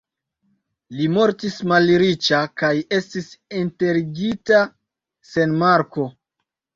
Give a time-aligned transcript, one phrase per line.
[0.99, 4.63] Li mortis malriĉa kaj estis enterigita
[5.33, 6.07] sen marko.